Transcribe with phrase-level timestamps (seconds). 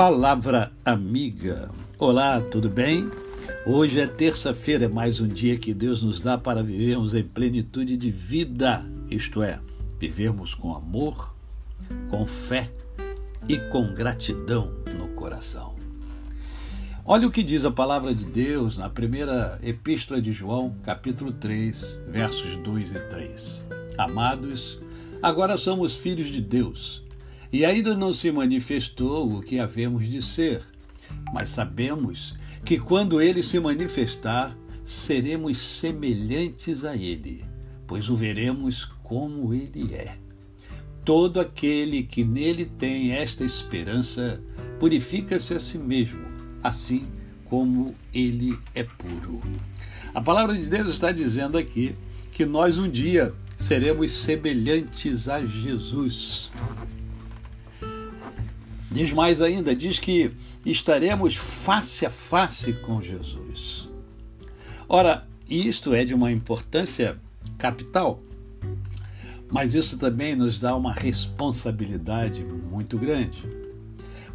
[0.00, 1.70] Palavra Amiga.
[1.98, 3.10] Olá, tudo bem?
[3.66, 7.98] Hoje é terça-feira, é mais um dia que Deus nos dá para vivermos em plenitude
[7.98, 9.60] de vida, isto é,
[9.98, 11.34] vivermos com amor,
[12.08, 12.72] com fé
[13.46, 15.76] e com gratidão no coração.
[17.04, 22.04] Olha o que diz a palavra de Deus na primeira epístola de João, capítulo 3,
[22.08, 23.60] versos 2 e 3.
[23.98, 24.80] Amados,
[25.22, 27.02] agora somos filhos de Deus
[27.52, 30.62] e ainda não se manifestou o que havemos de ser,
[31.32, 37.44] mas sabemos que quando ele se manifestar, seremos semelhantes a ele,
[37.86, 40.16] pois o veremos como ele é.
[41.04, 44.40] Todo aquele que nele tem esta esperança
[44.78, 46.20] purifica-se a si mesmo,
[46.62, 47.06] assim
[47.46, 49.40] como ele é puro.
[50.14, 51.94] A palavra de Deus está dizendo aqui
[52.32, 56.50] que nós um dia seremos semelhantes a Jesus.
[58.90, 60.32] Diz mais ainda, diz que
[60.66, 63.88] estaremos face a face com Jesus.
[64.88, 67.16] Ora, isto é de uma importância
[67.56, 68.20] capital,
[69.48, 73.42] mas isso também nos dá uma responsabilidade muito grande.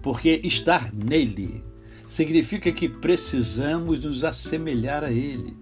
[0.00, 1.64] Porque estar nele
[2.06, 5.56] significa que precisamos nos assemelhar a ele.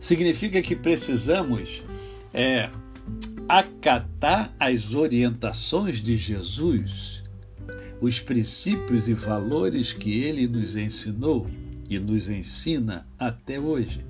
[0.00, 1.82] Significa que precisamos
[2.32, 2.70] é,
[3.46, 7.25] acatar as orientações de Jesus
[8.00, 11.46] os princípios e valores que ele nos ensinou
[11.88, 14.04] e nos ensina até hoje.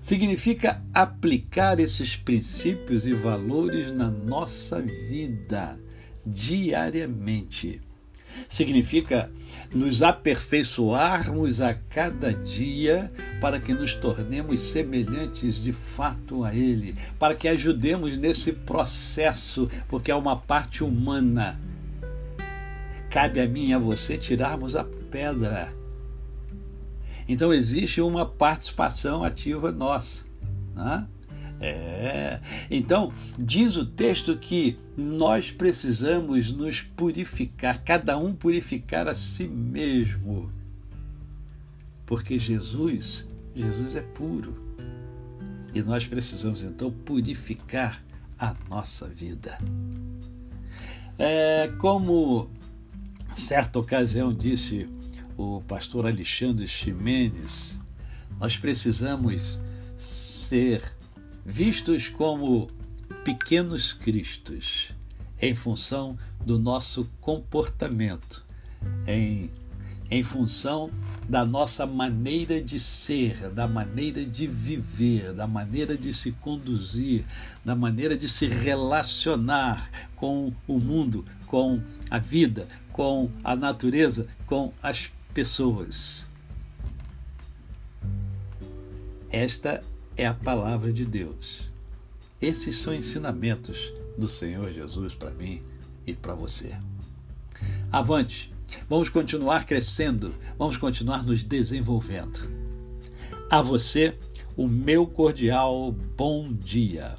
[0.00, 5.78] Significa aplicar esses princípios e valores na nossa vida
[6.26, 7.80] diariamente.
[8.48, 9.30] Significa
[9.74, 17.34] nos aperfeiçoarmos a cada dia para que nos tornemos semelhantes de fato a Ele, para
[17.34, 21.58] que ajudemos nesse processo, porque é uma parte humana
[23.10, 25.74] cabe a mim e a você tirarmos a pedra.
[27.28, 30.24] Então existe uma participação ativa nossa.
[30.74, 31.06] Né?
[31.60, 32.40] É.
[32.70, 40.50] Então, diz o texto que nós precisamos nos purificar, cada um purificar a si mesmo.
[42.06, 44.54] Porque Jesus, Jesus é puro.
[45.74, 48.02] E nós precisamos então purificar
[48.38, 49.58] a nossa vida.
[51.18, 52.48] É como
[53.34, 54.88] Certa ocasião disse
[55.36, 57.80] o pastor Alexandre Ximenes,
[58.38, 59.58] nós precisamos
[59.96, 60.82] ser
[61.44, 62.66] vistos como
[63.24, 64.92] pequenos cristos
[65.40, 68.44] em função do nosso comportamento,
[69.06, 69.50] em,
[70.10, 70.90] em função
[71.28, 77.24] da nossa maneira de ser, da maneira de viver, da maneira de se conduzir,
[77.64, 81.80] da maneira de se relacionar com o mundo, com
[82.10, 86.26] a vida, com a natureza, com as pessoas.
[89.30, 89.80] Esta
[90.16, 91.70] é a palavra de Deus.
[92.40, 95.60] Esses são ensinamentos do Senhor Jesus para mim
[96.06, 96.74] e para você.
[97.92, 98.52] Avante,
[98.88, 102.50] vamos continuar crescendo, vamos continuar nos desenvolvendo.
[103.50, 104.16] A você,
[104.56, 107.16] o meu cordial bom dia.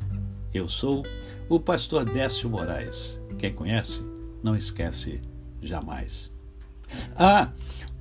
[0.53, 1.05] Eu sou
[1.47, 3.19] o pastor Décio Moraes.
[3.37, 4.01] Quem conhece,
[4.43, 5.21] não esquece
[5.61, 6.31] jamais.
[7.15, 7.51] Ah,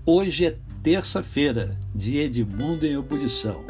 [0.05, 3.65] hoje é terça-feira, dia de Mundo em Ebulição.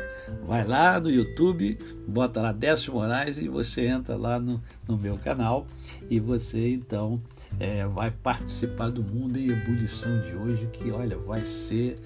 [0.47, 5.17] Vai lá no YouTube, bota lá Décio Moraes e você entra lá no, no meu
[5.19, 5.67] canal
[6.09, 7.21] e você então
[7.59, 11.99] é, vai participar do Mundo em Ebulição de hoje, que olha, vai ser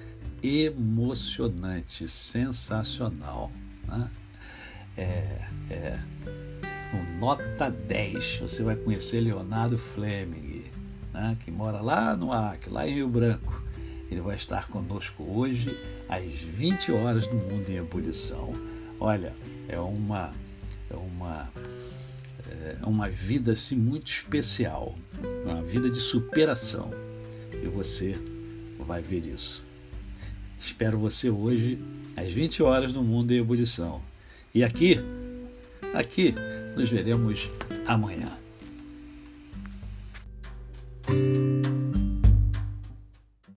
[0.42, 3.50] emocionante, sensacional.
[3.86, 4.10] Né?
[4.96, 5.40] É,
[5.70, 5.98] é,
[6.94, 8.38] um nota 10.
[8.42, 10.53] Você vai conhecer Leonardo Fleming
[11.14, 13.62] né, que mora lá no Acre, lá em Rio Branco.
[14.10, 18.52] Ele vai estar conosco hoje às 20 horas no Mundo em Ebulição.
[19.00, 19.32] Olha,
[19.68, 20.30] é uma
[20.90, 21.48] é uma
[22.82, 24.94] é uma vida assim muito especial,
[25.44, 26.90] uma vida de superação.
[27.52, 28.14] E você
[28.80, 29.64] vai ver isso.
[30.58, 31.78] Espero você hoje
[32.16, 34.02] às 20 horas no Mundo em Ebulição.
[34.54, 34.98] E aqui,
[35.94, 36.34] aqui
[36.76, 37.50] nos veremos
[37.86, 38.43] amanhã.
[41.08, 41.53] you